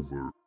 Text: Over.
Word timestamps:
Over. 0.00 0.39